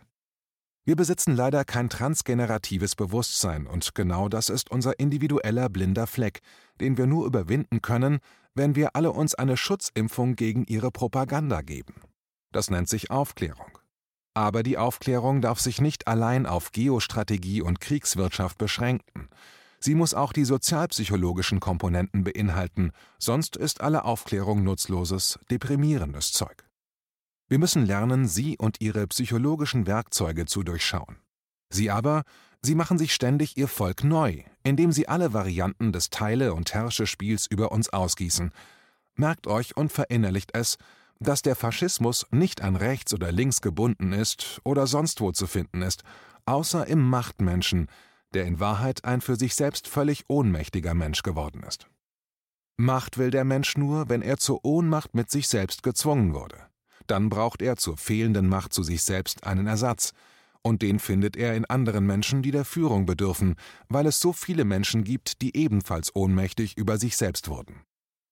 Wir 0.90 0.96
besitzen 0.96 1.36
leider 1.36 1.66
kein 1.66 1.88
transgeneratives 1.88 2.96
Bewusstsein, 2.96 3.68
und 3.68 3.94
genau 3.94 4.28
das 4.28 4.50
ist 4.50 4.72
unser 4.72 5.00
individueller 5.00 5.70
blinder 5.70 6.08
Fleck, 6.08 6.40
den 6.82 6.98
wir 6.98 7.06
nur 7.06 7.28
überwinden 7.28 7.84
können, 7.84 8.18
wenn 8.56 8.74
wir 8.74 8.96
alle 8.96 9.12
uns 9.12 9.36
eine 9.36 9.56
Schutzimpfung 9.56 10.36
gegen 10.36 10.66
ihre 10.66 10.90
Propaganda 10.90 11.62
geben. 11.62 12.02
Das 12.52 12.72
nennt 12.72 12.90
sich 12.90 13.12
Aufklärung. 13.12 13.78
Aber 14.34 14.64
die 14.64 14.80
Aufklärung 14.80 15.42
darf 15.42 15.60
sich 15.60 15.80
nicht 15.80 16.08
allein 16.08 16.48
auf 16.48 16.72
Geostrategie 16.72 17.62
und 17.62 17.82
Kriegswirtschaft 17.82 18.58
beschränken. 18.58 19.30
Sie 19.80 19.94
muss 19.94 20.16
auch 20.16 20.34
die 20.34 20.44
sozialpsychologischen 20.44 21.60
Komponenten 21.60 22.24
beinhalten, 22.24 22.94
sonst 23.20 23.58
ist 23.58 23.82
alle 23.82 24.06
Aufklärung 24.06 24.64
nutzloses, 24.64 25.38
deprimierendes 25.52 26.32
Zeug. 26.32 26.69
Wir 27.50 27.58
müssen 27.58 27.88
lernen, 27.88 28.28
sie 28.28 28.58
und 28.60 28.80
ihre 28.80 29.08
psychologischen 29.08 29.88
Werkzeuge 29.88 30.46
zu 30.46 30.62
durchschauen. 30.62 31.18
Sie 31.72 31.90
aber, 31.90 32.22
sie 32.62 32.76
machen 32.76 33.00
sich 33.00 33.12
ständig 33.12 33.58
ihr 33.58 33.68
Volk 33.68 34.04
neu, 34.04 34.44
indem 34.64 34.92
sie 34.92 35.08
alle 35.08 35.34
Varianten 35.34 35.92
des 35.92 36.12
Teile- 36.12 36.54
und 36.54 36.76
Herrsche-Spiels 36.76 37.48
über 37.48 37.72
uns 37.72 37.90
ausgießen. 37.90 38.52
Merkt 39.16 39.48
euch 39.48 39.76
und 39.76 39.92
verinnerlicht 39.92 40.52
es, 40.54 40.78
dass 41.20 41.42
der 41.42 41.56
Faschismus 41.56 42.28
nicht 42.30 42.62
an 42.62 42.76
rechts 42.76 43.16
oder 43.16 43.32
links 43.32 43.62
gebunden 43.62 44.14
ist 44.14 44.62
oder 44.64 44.86
sonst 44.86 45.20
wo 45.20 45.32
zu 45.32 45.48
finden 45.48 45.82
ist, 45.82 46.04
außer 46.46 46.86
im 46.86 47.02
Machtmenschen, 47.02 47.88
der 48.36 48.46
in 48.46 48.60
Wahrheit 48.60 49.06
ein 49.06 49.22
für 49.22 49.36
sich 49.36 49.56
selbst 49.56 49.88
völlig 49.88 50.26
ohnmächtiger 50.28 50.94
Mensch 50.94 51.24
geworden 51.24 51.64
ist. 51.64 51.88
Macht 52.78 53.18
will 53.18 53.32
der 53.32 53.44
Mensch 53.44 53.76
nur, 53.76 54.08
wenn 54.08 54.22
er 54.22 54.38
zur 54.38 54.64
Ohnmacht 54.64 55.16
mit 55.16 55.32
sich 55.32 55.48
selbst 55.48 55.82
gezwungen 55.82 56.36
wurde 56.36 56.69
dann 57.12 57.30
braucht 57.30 57.62
er 57.62 57.76
zur 57.76 57.98
fehlenden 57.98 58.48
Macht 58.48 58.74
zu 58.74 58.84
sich 58.84 59.04
selbst 59.04 59.44
einen 59.44 59.68
Ersatz, 59.68 60.14
und 60.62 60.82
den 60.82 61.00
findet 61.00 61.38
er 61.38 61.56
in 61.56 61.66
anderen 61.66 62.06
Menschen, 62.06 62.42
die 62.42 62.52
der 62.52 62.66
Führung 62.66 63.06
bedürfen, 63.06 63.56
weil 63.88 64.06
es 64.06 64.20
so 64.20 64.34
viele 64.34 64.66
Menschen 64.66 65.04
gibt, 65.04 65.42
die 65.42 65.56
ebenfalls 65.56 66.14
ohnmächtig 66.16 66.78
über 66.78 66.98
sich 66.98 67.16
selbst 67.16 67.48
wurden. 67.48 67.82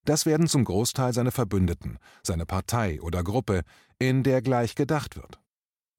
Das 0.04 0.26
werden 0.26 0.48
zum 0.48 0.64
Großteil 0.64 1.14
seine 1.14 1.32
Verbündeten, 1.32 2.00
seine 2.24 2.46
Partei 2.46 3.02
oder 3.02 3.24
Gruppe, 3.24 3.64
in 4.00 4.24
der 4.24 4.42
gleich 4.42 4.76
gedacht 4.76 5.16
wird. 5.16 5.40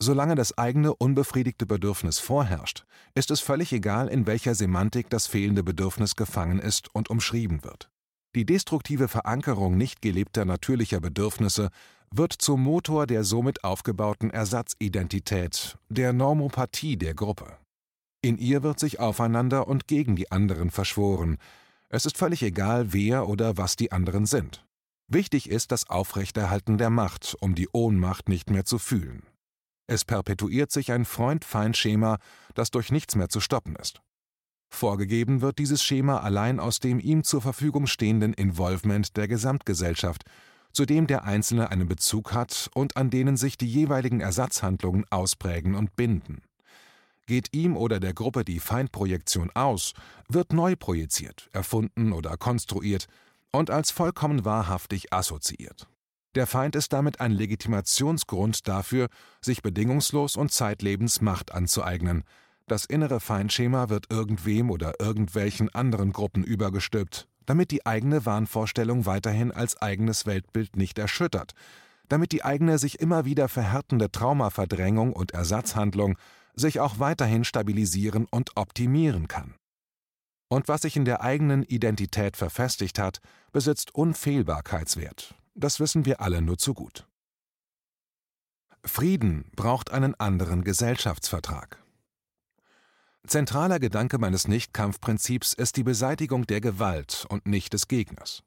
Solange 0.00 0.34
das 0.34 0.56
eigene 0.56 0.94
unbefriedigte 0.94 1.66
Bedürfnis 1.66 2.18
vorherrscht, 2.18 2.84
ist 3.14 3.30
es 3.30 3.40
völlig 3.40 3.72
egal, 3.72 4.08
in 4.08 4.26
welcher 4.26 4.54
Semantik 4.54 5.10
das 5.10 5.26
fehlende 5.26 5.64
Bedürfnis 5.64 6.14
gefangen 6.14 6.60
ist 6.60 6.94
und 6.94 7.10
umschrieben 7.10 7.64
wird. 7.64 7.90
Die 8.34 8.44
destruktive 8.44 9.08
Verankerung 9.08 9.76
nicht 9.76 10.02
gelebter 10.02 10.44
natürlicher 10.44 11.00
Bedürfnisse 11.00 11.70
wird 12.10 12.32
zum 12.32 12.62
Motor 12.62 13.06
der 13.06 13.24
somit 13.24 13.64
aufgebauten 13.64 14.30
Ersatzidentität, 14.30 15.78
der 15.88 16.12
Normopathie 16.12 16.96
der 16.96 17.14
Gruppe. 17.14 17.58
In 18.22 18.38
ihr 18.38 18.62
wird 18.62 18.80
sich 18.80 18.98
aufeinander 18.98 19.68
und 19.68 19.86
gegen 19.86 20.16
die 20.16 20.30
anderen 20.30 20.70
verschworen. 20.70 21.38
Es 21.88 22.04
ist 22.04 22.18
völlig 22.18 22.42
egal, 22.42 22.92
wer 22.92 23.28
oder 23.28 23.56
was 23.56 23.76
die 23.76 23.92
anderen 23.92 24.26
sind. 24.26 24.66
Wichtig 25.10 25.48
ist 25.48 25.72
das 25.72 25.88
Aufrechterhalten 25.88 26.76
der 26.76 26.90
Macht, 26.90 27.36
um 27.40 27.54
die 27.54 27.68
Ohnmacht 27.72 28.28
nicht 28.28 28.50
mehr 28.50 28.64
zu 28.64 28.78
fühlen. 28.78 29.22
Es 29.86 30.04
perpetuiert 30.04 30.70
sich 30.70 30.92
ein 30.92 31.06
Freund-Feind-Schema, 31.06 32.18
das 32.54 32.70
durch 32.70 32.92
nichts 32.92 33.14
mehr 33.16 33.30
zu 33.30 33.40
stoppen 33.40 33.74
ist. 33.76 34.02
Vorgegeben 34.68 35.40
wird 35.40 35.58
dieses 35.58 35.82
Schema 35.82 36.18
allein 36.18 36.60
aus 36.60 36.80
dem 36.80 37.00
ihm 37.00 37.24
zur 37.24 37.40
Verfügung 37.40 37.86
stehenden 37.86 38.32
Involvement 38.34 39.16
der 39.16 39.28
Gesamtgesellschaft, 39.28 40.24
zu 40.72 40.84
dem 40.84 41.06
der 41.06 41.24
Einzelne 41.24 41.70
einen 41.70 41.88
Bezug 41.88 42.32
hat 42.32 42.70
und 42.74 42.96
an 42.96 43.10
denen 43.10 43.36
sich 43.36 43.56
die 43.56 43.66
jeweiligen 43.66 44.20
Ersatzhandlungen 44.20 45.04
ausprägen 45.10 45.74
und 45.74 45.96
binden. 45.96 46.42
Geht 47.26 47.54
ihm 47.54 47.76
oder 47.76 48.00
der 48.00 48.14
Gruppe 48.14 48.44
die 48.44 48.60
Feindprojektion 48.60 49.50
aus, 49.54 49.92
wird 50.28 50.52
neu 50.52 50.76
projiziert, 50.76 51.48
erfunden 51.52 52.12
oder 52.12 52.36
konstruiert 52.36 53.06
und 53.52 53.70
als 53.70 53.90
vollkommen 53.90 54.44
wahrhaftig 54.44 55.12
assoziiert. 55.12 55.88
Der 56.34 56.46
Feind 56.46 56.76
ist 56.76 56.92
damit 56.92 57.20
ein 57.20 57.32
Legitimationsgrund 57.32 58.68
dafür, 58.68 59.08
sich 59.40 59.62
bedingungslos 59.62 60.36
und 60.36 60.52
zeitlebens 60.52 61.20
Macht 61.20 61.52
anzueignen. 61.52 62.24
Das 62.68 62.84
innere 62.84 63.18
Feindschema 63.18 63.88
wird 63.88 64.10
irgendwem 64.10 64.70
oder 64.70 65.00
irgendwelchen 65.00 65.74
anderen 65.74 66.12
Gruppen 66.12 66.44
übergestülpt, 66.44 67.26
damit 67.46 67.70
die 67.70 67.86
eigene 67.86 68.26
Wahnvorstellung 68.26 69.06
weiterhin 69.06 69.52
als 69.52 69.80
eigenes 69.80 70.26
Weltbild 70.26 70.76
nicht 70.76 70.98
erschüttert, 70.98 71.52
damit 72.10 72.30
die 72.32 72.44
eigene 72.44 72.76
sich 72.76 73.00
immer 73.00 73.24
wieder 73.24 73.48
verhärtende 73.48 74.12
Traumaverdrängung 74.12 75.14
und 75.14 75.32
Ersatzhandlung 75.32 76.18
sich 76.54 76.78
auch 76.78 76.98
weiterhin 76.98 77.44
stabilisieren 77.44 78.26
und 78.30 78.56
optimieren 78.56 79.28
kann. 79.28 79.54
Und 80.50 80.68
was 80.68 80.82
sich 80.82 80.96
in 80.96 81.06
der 81.06 81.22
eigenen 81.22 81.62
Identität 81.62 82.36
verfestigt 82.36 82.98
hat, 82.98 83.20
besitzt 83.50 83.94
Unfehlbarkeitswert, 83.94 85.34
das 85.54 85.80
wissen 85.80 86.04
wir 86.04 86.20
alle 86.20 86.42
nur 86.42 86.58
zu 86.58 86.74
gut. 86.74 87.06
Frieden 88.84 89.50
braucht 89.56 89.90
einen 89.90 90.14
anderen 90.14 90.64
Gesellschaftsvertrag. 90.64 91.78
Zentraler 93.26 93.78
Gedanke 93.78 94.18
meines 94.18 94.48
Nichtkampfprinzips 94.48 95.52
ist 95.52 95.76
die 95.76 95.82
Beseitigung 95.82 96.46
der 96.46 96.60
Gewalt 96.60 97.26
und 97.28 97.46
nicht 97.46 97.72
des 97.72 97.88
Gegners. 97.88 98.42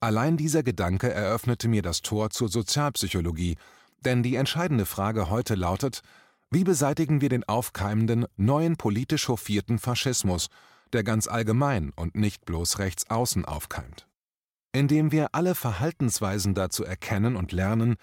Allein 0.00 0.36
dieser 0.36 0.62
Gedanke 0.62 1.12
eröffnete 1.12 1.68
mir 1.68 1.82
das 1.82 2.02
Tor 2.02 2.30
zur 2.30 2.48
Sozialpsychologie, 2.48 3.56
denn 4.04 4.22
die 4.22 4.36
entscheidende 4.36 4.86
Frage 4.86 5.30
heute 5.30 5.54
lautet, 5.54 6.00
wie 6.50 6.64
beseitigen 6.64 7.20
wir 7.20 7.28
den 7.28 7.44
aufkeimenden, 7.44 8.26
neuen 8.36 8.76
politisch 8.76 9.28
hofierten 9.28 9.78
Faschismus, 9.78 10.48
der 10.92 11.04
ganz 11.04 11.26
allgemein 11.26 11.92
und 11.94 12.16
nicht 12.16 12.44
bloß 12.44 12.78
rechts 12.78 13.10
außen 13.10 13.44
aufkeimt? 13.44 14.06
indem 14.74 15.12
wir 15.12 15.28
alle 15.32 15.54
Verhaltensweisen 15.54 16.54
dazu 16.54 16.84
erkennen 16.84 17.36
und 17.36 17.52
lernen, 17.52 17.94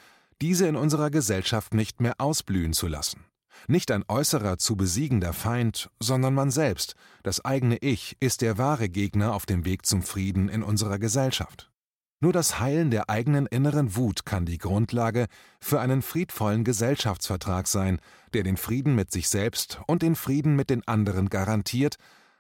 diese 0.42 0.68
in 0.68 0.78
unserer 0.78 1.12
Gesellschaft 1.12 1.74
nicht 1.74 2.00
mehr 2.00 2.16
ausblühen 2.18 2.74
zu 2.74 2.88
lassen. 2.88 3.26
Nicht 3.68 3.92
ein 3.92 4.04
äußerer 4.08 4.58
zu 4.58 4.76
besiegender 4.76 5.34
Feind, 5.34 5.90
sondern 6.00 6.34
man 6.34 6.52
selbst, 6.52 6.96
das 7.24 7.44
eigene 7.44 7.78
Ich, 7.78 8.18
ist 8.20 8.42
der 8.42 8.58
wahre 8.58 8.90
Gegner 8.90 9.34
auf 9.34 9.46
dem 9.46 9.66
Weg 9.66 9.86
zum 9.86 10.02
Frieden 10.02 10.50
in 10.50 10.64
unserer 10.64 11.00
Gesellschaft. 11.00 11.72
Nur 12.20 12.34
das 12.34 12.60
Heilen 12.60 12.92
der 12.92 13.10
eigenen 13.10 13.48
inneren 13.48 13.96
Wut 13.96 14.26
kann 14.26 14.46
die 14.46 14.60
Grundlage 14.60 15.26
für 15.60 15.80
einen 15.80 16.02
friedvollen 16.02 16.64
Gesellschaftsvertrag 16.64 17.68
sein, 17.68 18.00
der 18.34 18.44
den 18.44 18.58
Frieden 18.58 18.94
mit 18.96 19.12
sich 19.12 19.28
selbst 19.28 19.82
und 19.88 20.04
den 20.04 20.16
Frieden 20.16 20.56
mit 20.56 20.70
den 20.70 20.88
anderen 20.88 21.30
garantiert, 21.30 21.96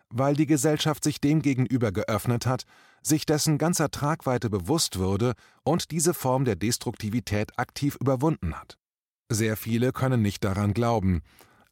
weil 0.09 0.35
die 0.35 0.45
Gesellschaft 0.45 1.03
sich 1.03 1.19
dem 1.19 1.41
gegenüber 1.41 1.91
geöffnet 1.91 2.45
hat 2.45 2.65
sich 3.03 3.25
dessen 3.25 3.57
ganzer 3.57 3.89
Tragweite 3.89 4.49
bewusst 4.49 4.99
wurde 4.99 5.33
und 5.63 5.91
diese 5.91 6.13
Form 6.13 6.45
der 6.45 6.55
Destruktivität 6.55 7.57
aktiv 7.57 7.97
überwunden 7.99 8.59
hat. 8.59 8.77
Sehr 9.33 9.55
viele 9.55 9.93
können 9.93 10.21
nicht 10.21 10.43
daran 10.43 10.73
glauben, 10.73 11.21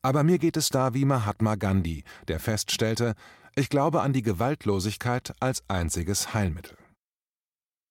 aber 0.02 0.24
mir 0.24 0.38
geht 0.38 0.56
es 0.56 0.70
da 0.70 0.94
wie 0.94 1.04
Mahatma 1.04 1.56
Gandhi, 1.56 2.06
der 2.30 2.40
feststellte, 2.40 3.16
ich 3.54 3.68
glaube 3.68 4.00
an 4.00 4.14
die 4.14 4.22
Gewaltlosigkeit 4.22 5.34
als 5.42 5.62
einziges 5.68 6.34
Heilmittel. 6.34 6.78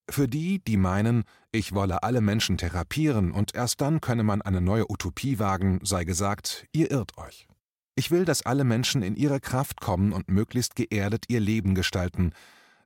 Für 0.08 0.26
die, 0.26 0.64
die 0.64 0.78
meinen, 0.78 1.24
ich 1.52 1.74
wolle 1.74 2.02
alle 2.02 2.22
Menschen 2.22 2.56
therapieren 2.56 3.30
und 3.30 3.54
erst 3.54 3.82
dann 3.82 4.00
könne 4.00 4.22
man 4.22 4.40
eine 4.40 4.62
neue 4.62 4.90
Utopie 4.90 5.38
wagen, 5.38 5.80
sei 5.82 6.04
gesagt, 6.04 6.66
ihr 6.72 6.90
irrt 6.90 7.18
euch. 7.18 7.46
Ich 7.94 8.10
will, 8.10 8.24
dass 8.24 8.46
alle 8.46 8.64
Menschen 8.64 9.02
in 9.02 9.16
ihre 9.16 9.38
Kraft 9.38 9.82
kommen 9.82 10.14
und 10.14 10.30
möglichst 10.30 10.76
geerdet 10.76 11.26
ihr 11.28 11.40
Leben 11.40 11.74
gestalten, 11.74 12.32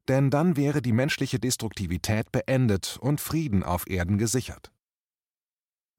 denn 0.08 0.30
dann 0.30 0.56
wäre 0.56 0.82
die 0.82 0.92
menschliche 0.92 1.38
Destruktivität 1.38 2.32
beendet 2.32 2.98
und 3.00 3.20
Frieden 3.20 3.62
auf 3.62 3.88
Erden 3.88 4.18
gesichert. 4.18 4.72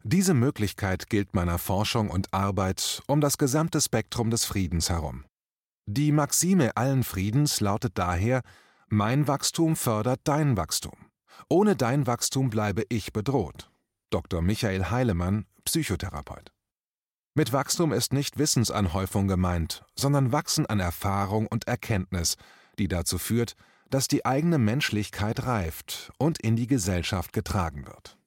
Diese 0.06 0.34
Möglichkeit 0.34 1.10
gilt 1.10 1.34
meiner 1.34 1.58
Forschung 1.58 2.10
und 2.10 2.34
Arbeit 2.34 3.02
um 3.08 3.22
das 3.22 3.38
gesamte 3.38 3.80
Spektrum 3.80 4.32
des 4.32 4.44
Friedens 4.44 4.90
herum. 4.90 5.24
Die 5.86 6.12
Maxime 6.12 6.76
allen 6.76 7.06
Friedens 7.06 7.62
lautet 7.62 7.98
daher 7.98 8.42
Mein 8.90 9.30
Wachstum 9.30 9.78
fördert 9.78 10.20
dein 10.26 10.58
Wachstum. 10.58 10.98
Ohne 11.48 11.78
dein 11.78 12.06
Wachstum 12.06 12.50
bleibe 12.50 12.84
ich 12.90 13.14
bedroht. 13.14 13.72
Dr. 14.10 14.42
Michael 14.42 14.92
Heilemann, 14.92 15.46
Psychotherapeut. 15.64 16.52
Mit 17.34 17.54
Wachstum 17.54 17.94
ist 17.94 18.12
nicht 18.12 18.38
Wissensanhäufung 18.38 19.30
gemeint, 19.30 19.86
sondern 19.96 20.34
Wachsen 20.34 20.66
an 20.66 20.82
Erfahrung 20.82 21.48
und 21.48 21.70
Erkenntnis, 21.70 22.36
die 22.78 22.90
dazu 22.90 23.18
führt, 23.18 23.56
dass 23.90 24.10
die 24.10 24.26
eigene 24.26 24.58
Menschlichkeit 24.58 25.46
reift 25.46 26.12
und 26.18 26.42
in 26.42 26.58
die 26.58 26.68
Gesellschaft 26.68 27.32
getragen 27.32 27.88
wird 27.88 28.18